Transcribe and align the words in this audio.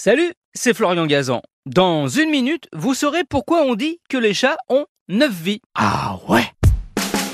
Salut, 0.00 0.32
c'est 0.54 0.74
Florian 0.74 1.06
Gazan. 1.06 1.42
Dans 1.66 2.06
une 2.06 2.30
minute, 2.30 2.68
vous 2.72 2.94
saurez 2.94 3.24
pourquoi 3.28 3.62
on 3.62 3.74
dit 3.74 3.98
que 4.08 4.16
les 4.16 4.32
chats 4.32 4.56
ont 4.68 4.86
9 5.08 5.32
vies. 5.32 5.60
Ah 5.74 6.20
ouais 6.28 6.44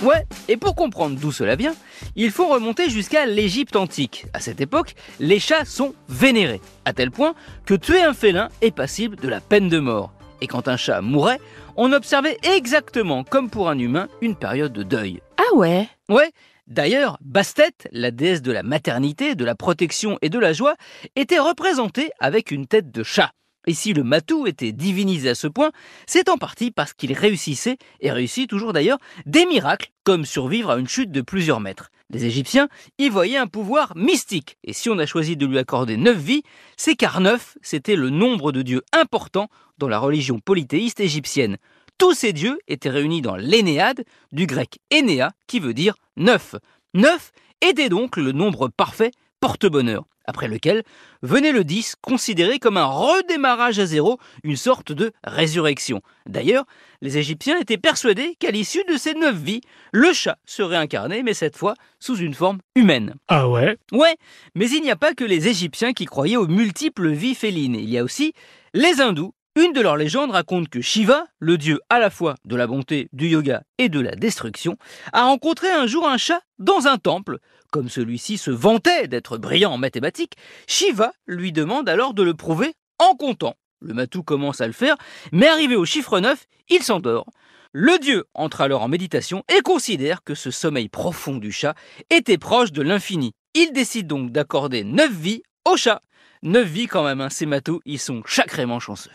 Ouais, 0.03 0.25
et 0.49 0.57
pour 0.57 0.75
comprendre 0.75 1.21
d'où 1.21 1.31
cela 1.31 1.57
vient, 1.57 1.75
il 2.17 2.31
faut 2.31 2.49
remonter 2.49 2.89
jusqu'à 2.89 3.27
l'Égypte 3.27 3.77
antique. 3.77 4.25
À 4.33 4.41
cette 4.41 4.63
époque, 4.63 4.95
les 5.21 5.41
chats 5.41 5.67
sont 5.67 5.95
vénérés, 6.09 6.63
à 6.87 6.95
tel 6.95 7.11
point 7.11 7.35
que 7.67 7.75
tuer 7.75 8.03
un 8.03 8.15
félin 8.15 8.49
est 8.63 8.75
passible 8.75 9.17
de 9.17 9.29
la 9.29 9.43
peine 9.43 9.69
de 9.69 9.79
mort. 9.79 10.15
Et 10.41 10.47
quand 10.47 10.67
un 10.67 10.79
chat 10.79 11.03
mourait, 11.03 11.41
on 11.77 11.93
observait 11.93 12.39
exactement 12.45 13.25
comme 13.25 13.51
pour 13.51 13.69
un 13.69 13.79
humain 13.79 14.09
une 14.23 14.37
période 14.37 14.73
de 14.73 14.85
deuil. 14.85 15.21
Ah 15.37 15.55
ouais 15.55 15.87
Ouais, 16.09 16.31
d'ailleurs, 16.67 17.19
Bastet, 17.21 17.75
la 17.93 18.11
déesse 18.11 18.43
de 18.43 18.53
la 18.53 18.63
maternité, 18.63 19.35
de 19.35 19.45
la 19.45 19.55
protection 19.55 20.19
et 20.23 20.29
de 20.29 20.39
la 20.39 20.53
joie, 20.53 20.75
était 21.17 21.39
représentée 21.39 22.11
avec 22.21 22.51
une 22.51 22.67
tête 22.67 22.91
de 22.91 23.03
chat. 23.03 23.33
Et 23.67 23.75
si 23.75 23.95
le 23.95 24.03
matou 24.03 24.47
était 24.47 24.73
divinisé 24.73 25.31
à 25.31 25.35
ce 25.35 25.47
point, 25.47 25.73
c'est 26.07 26.29
en 26.29 26.37
partie 26.37 26.71
parce 26.71 26.93
qu'il 26.93 27.13
réussissait, 27.13 27.79
et 28.01 28.11
réussit 28.11 28.49
toujours 28.49 28.73
d'ailleurs, 28.73 28.99
des 29.27 29.47
miracles, 29.47 29.91
comme 30.05 30.27
survivre 30.27 30.71
à 30.71 30.79
une 30.79 30.89
chute 30.89 31.11
de 31.11 31.23
plusieurs 31.23 31.61
mètres. 31.61 31.91
Les 32.11 32.27
Égyptiens 32.27 32.69
y 32.99 33.09
voyaient 33.09 33.39
un 33.39 33.47
pouvoir 33.47 33.97
mystique, 33.97 34.59
et 34.65 34.75
si 34.75 34.91
on 34.91 34.99
a 34.99 35.07
choisi 35.07 35.37
de 35.37 35.47
lui 35.47 35.59
accorder 35.59 35.97
neuf 35.97 36.19
vies, 36.19 36.43
c'est 36.77 36.95
car 36.95 37.21
neuf, 37.21 37.57
c'était 37.63 37.97
le 37.97 38.11
nombre 38.11 38.53
de 38.53 38.61
dieux 38.61 38.83
importants 38.93 39.49
dans 39.79 39.89
la 39.89 39.99
religion 39.99 40.39
polythéiste 40.39 41.01
égyptienne. 41.01 41.57
Tous 41.99 42.15
ces 42.15 42.33
dieux 42.33 42.59
étaient 42.67 42.91
réunis 42.91 43.23
dans 43.23 43.37
l'Énéade, 43.37 44.05
du 44.33 44.47
grec 44.47 44.79
Énéa, 44.91 45.33
qui 45.47 45.61
veut 45.61 45.75
dire 45.75 45.95
neuf. 46.17 46.57
Neuf 46.93 47.33
était 47.61 47.89
donc 47.89 48.17
le 48.17 48.33
nombre 48.33 48.69
parfait 48.69 49.13
porte-bonheur, 49.41 50.05
après 50.25 50.49
lequel 50.49 50.83
venait 51.23 51.53
le 51.53 51.65
10, 51.65 51.97
considéré 52.01 52.59
comme 52.59 52.79
un 52.79 52.87
redémarrage 52.87 53.79
à 53.79 53.87
zéro, 53.87 54.19
une 54.43 54.57
sorte 54.57 54.91
de 54.91 55.13
résurrection. 55.23 56.01
D'ailleurs, 56.27 56.65
les 57.01 57.19
Égyptiens 57.19 57.59
étaient 57.59 57.79
persuadés 57.79 58.37
qu'à 58.39 58.51
l'issue 58.51 58.85
de 58.89 58.97
ces 58.97 59.15
neuf 59.15 59.37
vies, 59.37 59.61
le 59.93 60.13
chat 60.13 60.39
serait 60.47 60.77
incarné, 60.77 61.23
mais 61.23 61.35
cette 61.35 61.57
fois 61.57 61.75
sous 62.01 62.17
une 62.17 62.35
forme 62.35 62.59
humaine. 62.75 63.15
Ah 63.29 63.49
ouais? 63.49 63.77
Ouais, 63.93 64.17
mais 64.55 64.69
il 64.71 64.83
n'y 64.83 64.91
a 64.91 64.97
pas 64.97 65.15
que 65.15 65.25
les 65.25 65.49
Égyptiens 65.49 65.93
qui 65.93 66.07
croyaient 66.07 66.37
aux 66.37 66.49
multiples 66.49 67.11
vies 67.11 67.35
félines, 67.35 67.77
il 67.77 67.91
y 67.91 67.99
a 67.99 68.05
aussi 68.05 68.33
les 68.73 69.01
hindous. 69.01 69.35
Une 69.57 69.73
de 69.73 69.81
leurs 69.81 69.97
légendes 69.97 70.33
raconte 70.33 70.69
que 70.69 70.81
Shiva, 70.81 71.27
le 71.39 71.57
dieu 71.57 71.81
à 71.89 72.01
la 72.01 72.11
fois 72.11 72.35
de 72.45 72.57
la 72.57 72.67
bonté, 72.67 73.09
du 73.13 73.29
yoga 73.29 73.63
et 73.79 73.89
de 73.89 74.01
la 74.01 74.17
destruction, 74.17 74.77
a 75.13 75.27
rencontré 75.27 75.71
un 75.71 75.87
jour 75.87 76.09
un 76.09 76.17
chat 76.17 76.41
dans 76.59 76.89
un 76.89 76.99
temple. 76.99 77.39
Comme 77.71 77.89
celui-ci 77.89 78.37
se 78.37 78.51
vantait 78.51 79.07
d'être 79.07 79.39
brillant 79.39 79.71
en 79.71 79.79
mathématiques, 79.79 80.35
Shiva 80.67 81.13
lui 81.29 81.53
demande 81.53 81.89
alors 81.89 82.15
de 82.15 82.25
le 82.25 82.35
prouver 82.35 82.75
en 82.99 83.15
comptant. 83.15 83.55
Le 83.81 83.95
matou 83.95 84.25
commence 84.25 84.61
à 84.61 84.67
le 84.67 84.73
faire, 84.73 84.97
mais 85.31 85.47
arrivé 85.47 85.77
au 85.77 85.85
chiffre 85.85 86.19
9, 86.19 86.47
il 86.71 86.83
s'endort. 86.83 87.27
Le 87.71 88.01
dieu 88.01 88.25
entre 88.35 88.61
alors 88.61 88.83
en 88.83 88.89
méditation 88.89 89.45
et 89.57 89.61
considère 89.61 90.25
que 90.25 90.35
ce 90.35 90.51
sommeil 90.51 90.89
profond 90.89 91.37
du 91.37 91.53
chat 91.53 91.77
était 92.11 92.39
proche 92.39 92.73
de 92.73 92.83
l'infini. 92.83 93.35
Il 93.55 93.73
décide 93.73 94.09
donc 94.09 94.33
d'accorder 94.33 94.83
9 94.83 95.13
vies 95.13 95.43
au 95.65 95.77
chat. 95.77 96.03
9 96.43 96.67
vies 96.67 96.87
quand 96.89 97.05
même, 97.05 97.21
hein, 97.21 97.31
ces 97.31 97.47
matous, 97.47 97.81
ils 97.85 98.01
sont 98.01 98.21
sacrément 98.27 98.81
chanceux. 98.81 99.13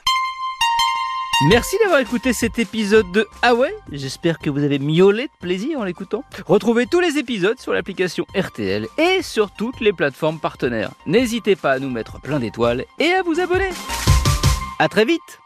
Merci 1.48 1.78
d'avoir 1.82 2.02
écouté 2.02 2.34
cet 2.34 2.60
épisode 2.60 3.10
de 3.14 3.26
Ah 3.42 3.54
J'espère 3.94 4.40
que 4.40 4.50
vous 4.50 4.62
avez 4.62 4.78
miaulé 4.78 5.24
de 5.24 5.32
plaisir 5.40 5.80
en 5.80 5.86
l'écoutant. 5.86 6.26
Retrouvez 6.46 6.86
tous 6.86 7.00
les 7.00 7.18
épisodes 7.18 7.58
sur 7.58 7.72
l'application 7.72 8.26
RTL 8.36 8.88
et 8.98 9.22
sur 9.22 9.50
toutes 9.52 9.80
les 9.80 9.94
plateformes 9.94 10.40
partenaires. 10.40 10.92
N'hésitez 11.06 11.56
pas 11.56 11.72
à 11.72 11.80
nous 11.80 11.90
mettre 11.90 12.20
plein 12.20 12.42
d'étoiles 12.42 12.84
et 13.00 13.14
à 13.14 13.24
vous 13.24 13.40
abonner. 13.40 13.70
À 14.80 14.90
très 14.90 15.06
vite 15.06 15.40